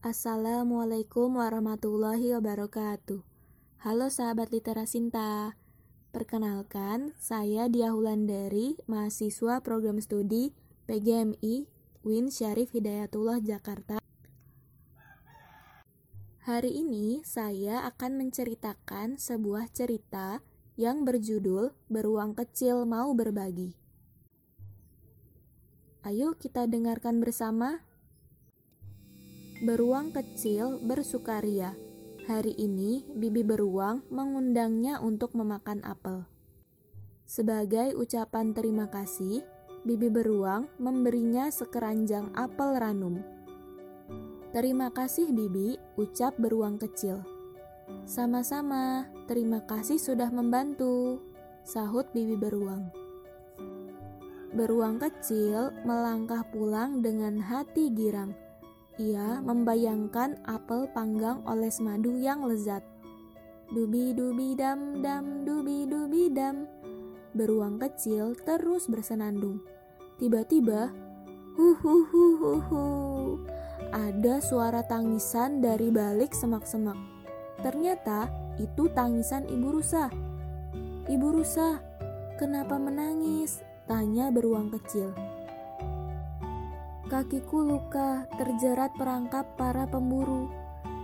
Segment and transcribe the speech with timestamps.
[0.00, 3.20] Assalamualaikum warahmatullahi wabarakatuh.
[3.84, 5.60] Halo sahabat literasinta.
[6.08, 10.56] Perkenalkan, saya Dia Hulandari, mahasiswa program studi
[10.88, 11.68] PGMI
[12.00, 14.00] Win Syarif Hidayatullah Jakarta.
[16.48, 20.40] Hari ini saya akan menceritakan sebuah cerita
[20.80, 23.76] yang berjudul Beruang Kecil Mau Berbagi.
[26.08, 27.84] Ayo kita dengarkan bersama.
[29.60, 31.76] Beruang kecil bersukaria.
[32.24, 36.24] Hari ini, bibi beruang mengundangnya untuk memakan apel.
[37.28, 39.44] Sebagai ucapan terima kasih,
[39.84, 43.20] bibi beruang memberinya sekeranjang apel ranum.
[44.56, 47.20] Terima kasih, bibi, ucap beruang kecil.
[48.08, 51.20] Sama-sama, terima kasih sudah membantu,
[51.68, 52.88] sahut bibi beruang.
[54.56, 58.32] Beruang kecil melangkah pulang dengan hati girang
[59.00, 62.84] ia membayangkan apel panggang oles madu yang lezat.
[63.72, 66.68] Dubi dubi dam dam dubi dubi dam.
[67.32, 69.64] Beruang kecil terus bersenandung.
[70.20, 70.92] Tiba-tiba,
[71.56, 72.84] hu hu hu hu hu.
[73.88, 76.98] Ada suara tangisan dari balik semak-semak.
[77.64, 78.28] Ternyata
[78.60, 80.12] itu tangisan ibu rusa.
[81.08, 81.80] Ibu rusa,
[82.36, 83.64] kenapa menangis?
[83.88, 85.10] Tanya beruang kecil.
[87.10, 90.46] Kakiku luka, terjerat perangkap para pemburu.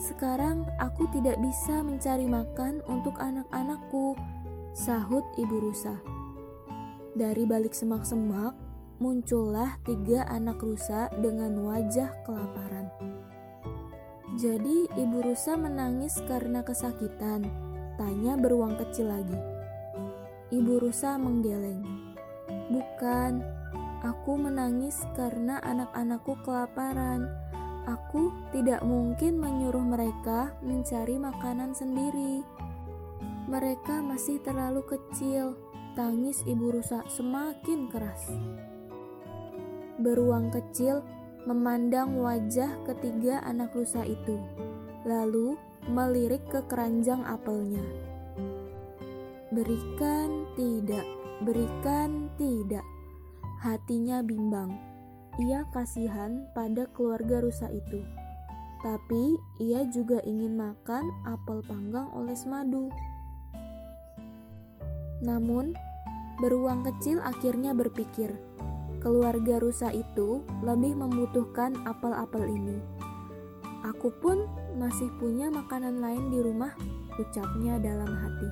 [0.00, 4.16] Sekarang aku tidak bisa mencari makan untuk anak-anakku,
[4.72, 5.92] sahut ibu rusa.
[7.12, 8.56] Dari balik semak-semak,
[8.96, 12.88] muncullah tiga anak rusa dengan wajah kelaparan.
[14.40, 17.44] Jadi ibu rusa menangis karena kesakitan,
[18.00, 19.36] tanya beruang kecil lagi.
[20.48, 21.84] Ibu rusa menggeleng.
[22.72, 23.44] Bukan,
[24.00, 27.28] Aku menangis karena anak-anakku kelaparan.
[27.84, 32.40] Aku tidak mungkin menyuruh mereka mencari makanan sendiri.
[33.44, 35.52] Mereka masih terlalu kecil.
[35.98, 38.24] Tangis ibu rusa semakin keras.
[40.00, 41.04] Beruang kecil
[41.44, 44.38] memandang wajah ketiga anak rusa itu,
[45.04, 45.58] lalu
[45.90, 47.82] melirik ke keranjang apelnya.
[49.50, 51.04] Berikan tidak,
[51.42, 52.86] berikan tidak.
[53.60, 54.72] Hatinya bimbang.
[55.36, 58.00] Ia kasihan pada keluarga rusa itu.
[58.80, 62.88] Tapi ia juga ingin makan apel panggang oles madu.
[65.20, 65.76] Namun,
[66.40, 68.32] beruang kecil akhirnya berpikir,
[69.04, 72.80] keluarga rusa itu lebih membutuhkan apel-apel ini.
[73.84, 74.48] Aku pun
[74.80, 76.72] masih punya makanan lain di rumah,
[77.20, 78.50] ucapnya dalam hati.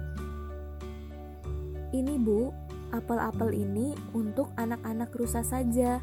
[1.97, 6.01] Ini bu, apel-apel ini untuk anak-anak rusa saja.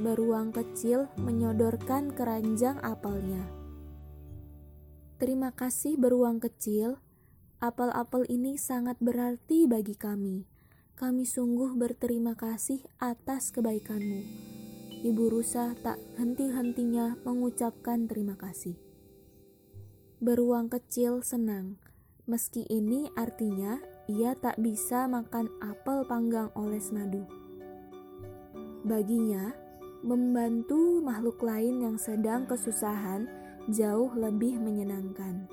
[0.00, 3.46] Beruang kecil menyodorkan keranjang apelnya.
[5.16, 6.98] Terima kasih beruang kecil,
[7.62, 10.44] apel-apel ini sangat berarti bagi kami.
[10.94, 14.20] Kami sungguh berterima kasih atas kebaikanmu.
[15.04, 18.78] Ibu rusa tak henti-hentinya mengucapkan terima kasih.
[20.18, 21.76] Beruang kecil senang,
[22.24, 27.24] meski ini artinya ia tak bisa makan apel panggang oles madu.
[28.84, 29.56] Baginya,
[30.04, 33.24] membantu makhluk lain yang sedang kesusahan
[33.72, 35.48] jauh lebih menyenangkan.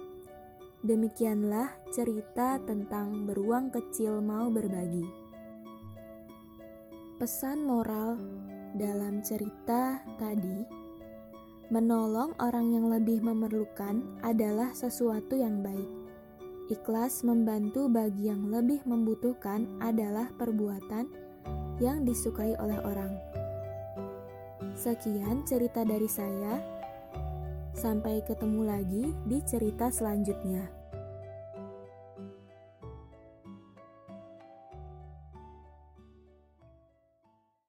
[0.84, 5.08] Demikianlah cerita tentang beruang kecil mau berbagi.
[7.16, 8.20] Pesan moral
[8.76, 10.68] dalam cerita tadi,
[11.72, 16.01] menolong orang yang lebih memerlukan adalah sesuatu yang baik
[16.70, 21.10] Ikhlas membantu bagi yang lebih membutuhkan adalah perbuatan
[21.82, 23.16] yang disukai oleh orang.
[24.78, 26.62] Sekian cerita dari saya.
[27.72, 30.81] Sampai ketemu lagi di cerita selanjutnya.